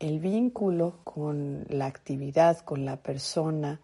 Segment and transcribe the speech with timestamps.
[0.00, 3.80] El vínculo con la actividad, con la persona,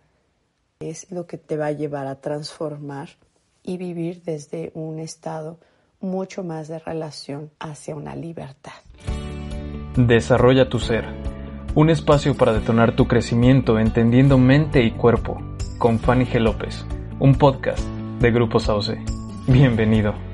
[0.80, 3.10] es lo que te va a llevar a transformar
[3.62, 5.58] y vivir desde un estado
[6.00, 8.72] mucho más de relación hacia una libertad.
[9.96, 11.04] Desarrolla tu ser.
[11.74, 15.40] Un espacio para detonar tu crecimiento entendiendo mente y cuerpo.
[15.78, 16.40] Con Fanny G.
[16.40, 16.84] López,
[17.20, 17.86] un podcast
[18.20, 18.98] de Grupo Sauce.
[19.46, 20.29] Bienvenido.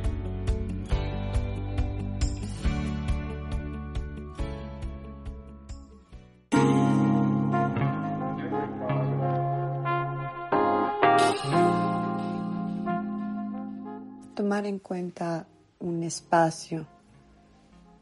[14.34, 15.46] Tomar en cuenta
[15.80, 16.86] un espacio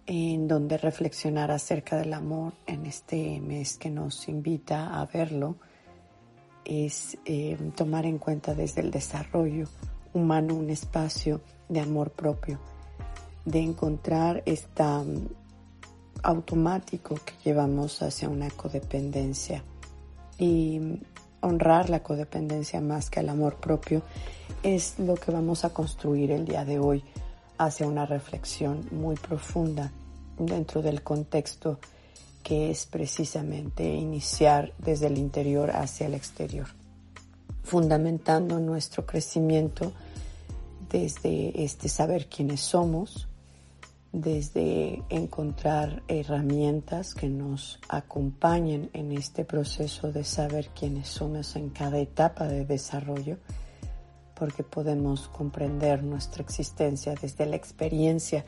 [0.07, 5.57] en donde reflexionar acerca del amor en este mes que nos invita a verlo
[6.65, 9.69] es eh, tomar en cuenta desde el desarrollo
[10.13, 12.59] humano un espacio de amor propio,
[13.45, 15.29] de encontrar esta um,
[16.23, 19.63] automático que llevamos hacia una codependencia.
[20.39, 20.81] Y
[21.45, 24.03] honrar la codependencia más que el amor propio
[24.62, 27.05] es lo que vamos a construir el día de hoy
[27.59, 29.92] hacia una reflexión muy profunda
[30.39, 31.78] dentro del contexto
[32.42, 36.67] que es precisamente iniciar desde el interior hacia el exterior,
[37.62, 39.92] fundamentando nuestro crecimiento
[40.91, 43.29] desde este saber quiénes somos,
[44.15, 51.98] desde encontrar herramientas que nos acompañen en este proceso de saber quiénes somos en cada
[51.98, 53.39] etapa de desarrollo,
[54.37, 58.45] porque podemos comprender nuestra existencia desde la experiencia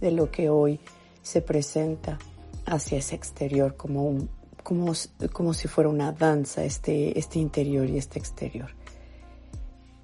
[0.00, 0.78] de lo que hoy
[1.20, 2.16] se presenta
[2.64, 4.30] hacia ese exterior como, un,
[4.62, 4.92] como,
[5.32, 8.70] como si fuera una danza, este, este interior y este exterior.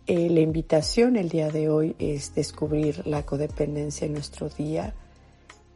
[0.09, 4.93] Eh, la invitación el día de hoy es descubrir la codependencia en nuestro día,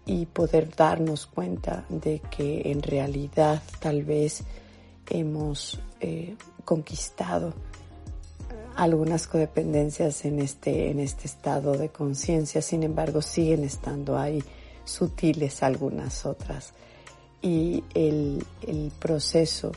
[0.09, 4.43] y poder darnos cuenta de que en realidad tal vez
[5.11, 7.53] hemos eh, conquistado
[8.75, 14.43] algunas codependencias en este, en este estado de conciencia, sin embargo siguen estando ahí
[14.85, 16.73] sutiles algunas otras.
[17.43, 19.73] Y el, el proceso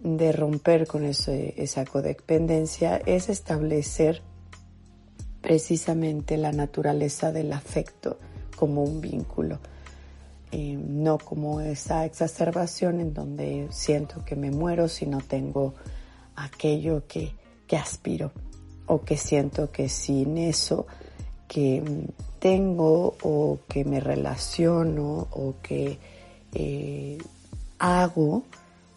[0.00, 4.20] de romper con esa codependencia es establecer
[5.40, 8.18] precisamente la naturaleza del afecto,
[8.56, 9.58] como un vínculo,
[10.52, 15.74] eh, no como esa exacerbación en donde siento que me muero si no tengo
[16.36, 17.32] aquello que,
[17.66, 18.32] que aspiro
[18.86, 20.86] o que siento que sin eso
[21.48, 21.82] que
[22.38, 25.98] tengo o que me relaciono o que
[26.52, 27.18] eh,
[27.78, 28.44] hago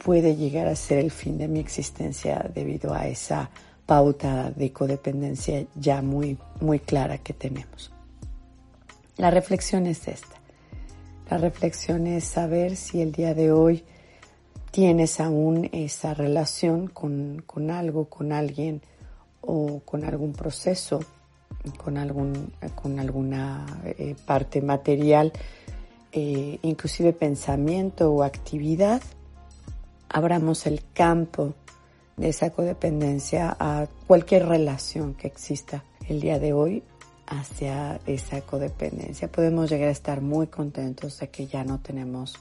[0.03, 3.49] puede llegar a ser el fin de mi existencia debido a esa
[3.85, 7.91] pauta de codependencia ya muy, muy clara que tenemos.
[9.17, 10.35] La reflexión es esta.
[11.31, 13.83] La reflexión es saber si el día de hoy
[14.69, 18.81] tienes aún esa relación con, algo, con alguien
[19.41, 20.99] o con algún proceso,
[21.83, 25.33] con, algún, con alguna eh, parte material,
[26.11, 29.01] eh, inclusive pensamiento o actividad.
[30.09, 31.55] Abramos el campo
[32.17, 36.83] de esa codependencia a cualquier relación que exista el día de hoy
[37.27, 39.31] hacia esa codependencia.
[39.31, 42.35] Podemos llegar a estar muy contentos de que ya no tenemos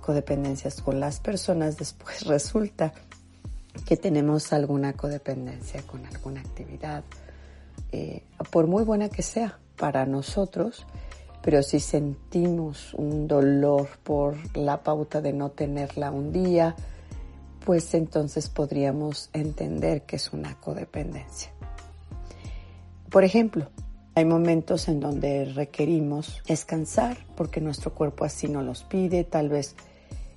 [0.00, 1.76] codependencias con las personas.
[1.78, 2.92] Después resulta
[3.86, 7.02] que tenemos alguna codependencia con alguna actividad,
[7.90, 10.86] eh, por muy buena que sea para nosotros,
[11.42, 16.76] pero si sentimos un dolor por la pauta de no tenerla un día,
[17.64, 21.50] pues entonces podríamos entender que es una codependencia.
[23.10, 23.68] Por ejemplo,
[24.14, 29.74] hay momentos en donde requerimos descansar porque nuestro cuerpo así nos los pide, tal vez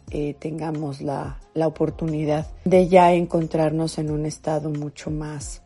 [0.10, 5.62] eh, tengamos la, oportunidad de ya encontrarnos en un estado mucho más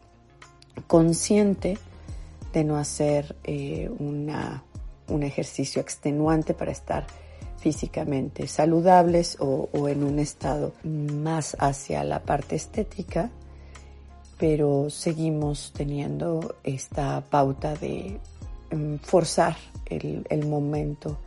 [0.88, 1.78] consciente
[2.54, 4.64] de no hacer eh, una,
[5.08, 7.06] un ejercicio extenuante para estar
[7.58, 13.30] físicamente saludables o, o en un estado más hacia la parte estética
[14.42, 18.20] pero seguimos teniendo esta pauta de
[18.72, 19.56] em, forzar
[19.86, 21.20] el, momento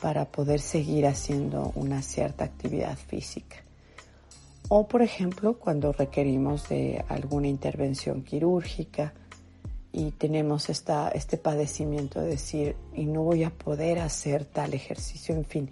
[0.00, 3.56] para poder seguir haciendo una cierta actividad física.
[4.70, 9.12] O por ejemplo, cuando requerimos de alguna intervención quirúrgica
[9.92, 15.34] y tenemos esta, este padecimiento de decir, y no voy a poder hacer tal ejercicio,
[15.34, 15.70] en fin,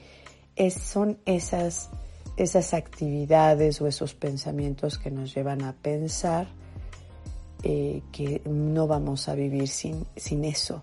[0.57, 1.89] es, son esas,
[2.37, 6.49] esas actividades o esos pensamientos que nos llevan a pensar
[7.63, 10.83] eh, que no vamos a vivir sin, sin eso.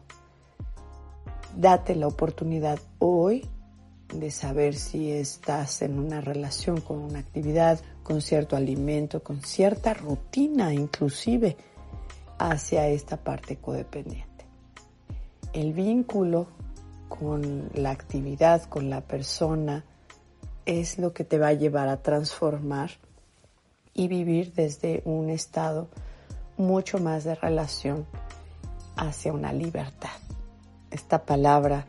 [1.56, 3.46] Date la oportunidad hoy
[4.14, 9.94] de saber si estás en una relación con una actividad, con cierto alimento, con cierta
[9.94, 11.58] rutina inclusive
[12.38, 14.46] hacia esta parte codependiente.
[15.54, 16.48] El vínculo
[17.08, 19.84] con la actividad, con la persona,
[20.66, 22.92] es lo que te va a llevar a transformar
[23.94, 25.90] y vivir desde un estado
[26.60, 28.06] mucho más de relación
[28.96, 30.10] hacia una libertad.
[30.92, 31.86] Esta palabra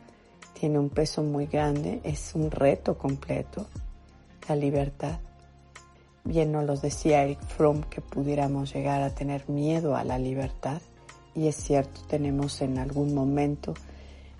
[0.59, 3.67] tiene un peso muy grande, es un reto completo,
[4.47, 5.19] la libertad.
[6.23, 10.81] Bien nos lo decía Eric Fromm que pudiéramos llegar a tener miedo a la libertad
[11.35, 13.73] y es cierto, tenemos en algún momento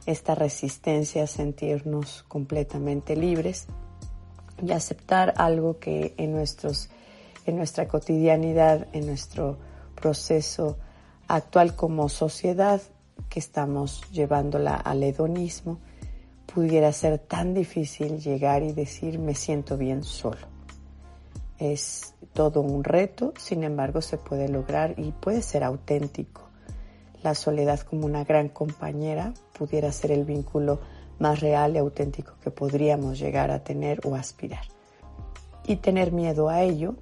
[0.05, 3.67] esta resistencia a sentirnos completamente libres
[4.61, 6.89] y aceptar algo que en nuestros
[7.45, 9.57] en nuestra cotidianidad, en nuestro
[10.01, 10.77] proceso
[11.27, 12.81] actual como sociedad
[13.29, 15.79] que estamos llevándola al hedonismo,
[16.53, 20.51] pudiera ser tan difícil llegar y decir me siento bien solo.
[21.57, 26.41] Es todo un reto, sin embargo se puede lograr y puede ser auténtico.
[27.23, 30.79] La soledad como una gran compañera pudiera ser el vínculo
[31.19, 34.65] más real y auténtico que podríamos llegar a tener o aspirar.
[35.67, 36.95] Y tener miedo a ello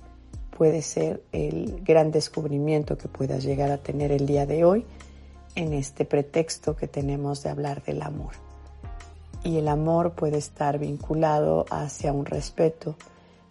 [0.60, 4.86] puede ser el gran descubrimiento que puedas llegar a tener el día de hoy
[5.56, 8.34] en este pretexto que tenemos de hablar del amor.
[9.42, 12.98] Y el amor puede estar vinculado hacia un respeto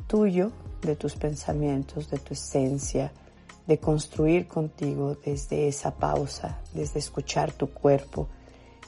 [0.07, 0.53] tuyo
[0.83, 3.11] de tus pensamientos, de tu esencia,
[3.67, 8.29] de construir contigo desde esa pausa, desde escuchar tu cuerpo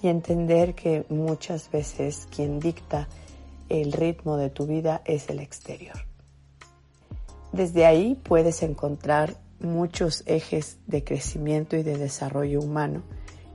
[0.02, 3.08] y entender que muchas veces quien dicta
[3.70, 6.09] el ritmo de tu vida es el exterior.
[7.52, 13.02] Desde ahí puedes encontrar muchos ejes de crecimiento y de desarrollo humano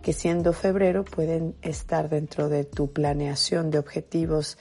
[0.06, 4.60] que siendo febrero pueden estar dentro de tu planeación de objetivos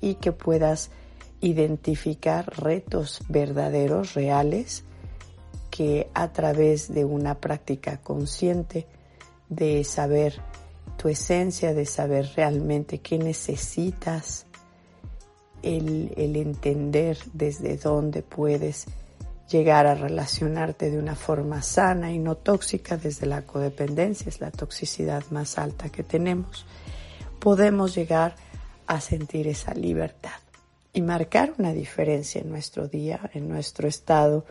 [0.00, 0.92] y que puedas
[1.40, 4.84] identificar retos verdaderos, reales,
[5.70, 8.86] que a través de una práctica consciente
[9.48, 10.40] de saber
[10.96, 14.45] tu esencia, de saber realmente qué necesitas,
[15.66, 18.86] el, entender desde dónde puedes
[19.50, 24.50] llegar a relacionarte de una forma sana y no tóxica desde la codependencia, es la
[24.50, 26.66] toxicidad más alta que tenemos,
[27.40, 28.36] podemos llegar
[28.86, 30.38] a sentir esa libertad
[30.92, 34.44] y marcar una diferencia en nuestro día, en nuestro estado,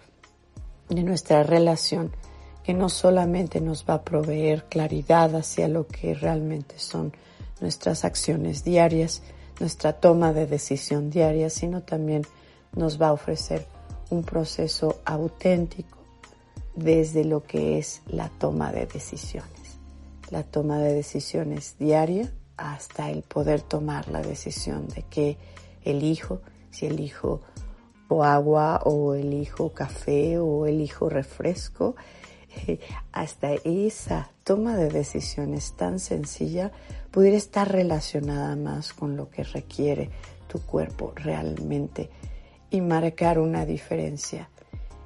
[0.89, 2.11] en nuestra relación,
[2.63, 7.13] que no solamente nos va a proveer claridad hacia lo que realmente son
[7.61, 9.21] nuestras acciones diarias,
[9.59, 12.23] nuestra toma de decisión diaria, sino también
[12.73, 13.65] nos va a ofrecer
[14.09, 15.97] un proceso auténtico
[16.75, 19.79] desde lo que es la toma de decisiones.
[20.29, 25.37] La toma de decisiones diaria hasta el poder tomar la decisión de que
[25.83, 26.41] elijo,
[26.71, 27.41] si elijo
[28.07, 31.95] o agua o elijo café o elijo refresco,
[33.11, 36.71] hasta esa toma de decisiones tan sencilla
[37.11, 40.09] pudiera estar relacionada más con lo que requiere
[40.47, 42.09] tu cuerpo realmente
[42.69, 44.49] y marcar una diferencia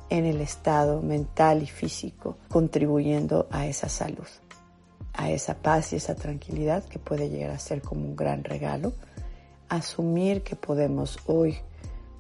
[0.10, 4.28] en el estado mental y físico, contribuyendo a esa salud,
[5.14, 8.94] a esa paz y esa tranquilidad que puede llegar a ser como un gran regalo.
[9.70, 11.58] Asumir que podemos hoy,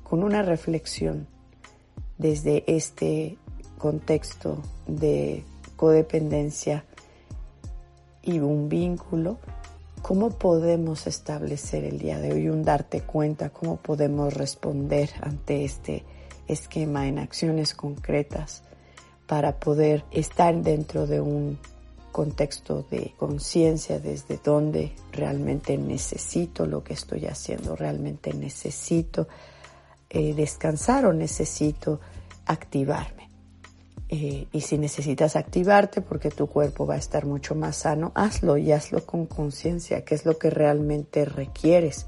[0.04, 1.28] con una reflexión
[2.20, 3.38] desde este
[3.80, 5.44] contexto de
[5.76, 6.84] codependencia
[8.22, 9.40] y un vínculo,
[10.02, 13.50] ¿Cómo podemos establecer el día de hoy un darte cuenta?
[13.50, 16.04] ¿Cómo podemos responder ante este
[16.48, 18.64] esquema en acciones concretas
[19.28, 21.60] para poder estar dentro de un
[22.12, 29.28] contexto de conciencia desde donde realmente necesito lo que estoy haciendo, realmente necesito
[30.10, 32.00] eh, descansar o necesito
[32.46, 33.19] activarme?
[34.12, 38.58] Eh, y si necesitas activarte porque tu cuerpo va a estar mucho más sano, hazlo
[38.58, 42.08] y hazlo con conciencia, que es lo que realmente requieres.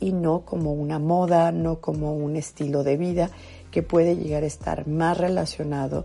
[0.00, 3.30] Y no como una moda, no como un estilo de vida
[3.70, 6.04] que puede llegar a estar más relacionado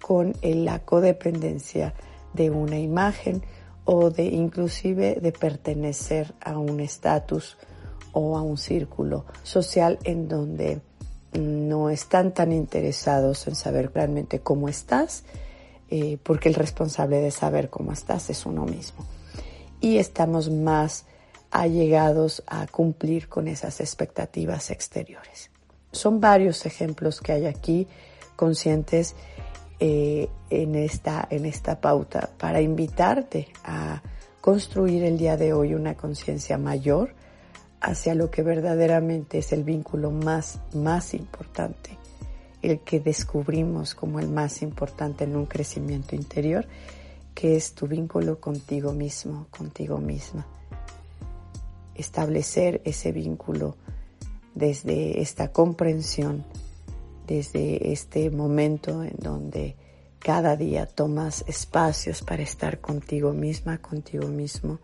[0.00, 1.94] con la codependencia
[2.32, 3.42] de una imagen
[3.84, 7.56] o de inclusive de pertenecer a un estatus
[8.12, 10.80] o a un círculo social en donde
[11.32, 15.24] no están tan interesados en saber realmente cómo estás,
[15.90, 19.06] eh, porque el responsable de saber cómo estás es uno mismo.
[19.80, 21.04] Y estamos más
[21.50, 25.50] allegados a cumplir con esas expectativas exteriores.
[25.92, 27.86] Son varios ejemplos que hay aquí
[28.34, 29.14] conscientes
[29.78, 34.02] eh, en, esta, en esta pauta para invitarte a
[34.40, 37.14] construir el día de hoy una conciencia mayor
[37.80, 41.98] hacia lo que verdaderamente es el vínculo más, más importante,
[42.62, 46.66] el que descubrimos como el más importante en un crecimiento interior,
[47.34, 50.46] que es tu vínculo contigo mismo, contigo misma.
[51.94, 53.76] Establecer ese vínculo
[54.54, 56.44] desde esta comprensión,
[57.26, 59.76] desde este momento en donde
[60.18, 64.80] cada día tomas espacios para estar contigo misma, contigo mismo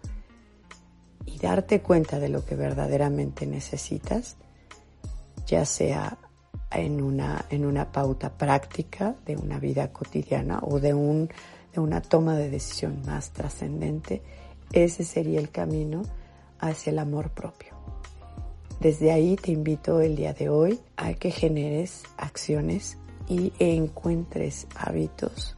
[1.43, 4.37] darte cuenta de lo que verdaderamente necesitas,
[5.47, 6.17] ya sea
[6.71, 11.29] en una, en una pauta práctica de una vida cotidiana o de, un,
[11.75, 14.23] de una toma de decisión más trascendente,
[14.73, 16.03] ese sería el camino
[16.61, 17.75] hacia el amor propio.
[18.81, 25.57] Desde ahí te invito el día de hoy a que generes acciones y encuentres hábitos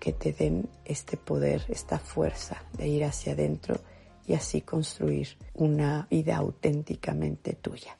[0.00, 3.80] que te den este poder, esta fuerza de ir hacia adentro
[4.26, 7.98] y así construir una vida auténticamente tuya.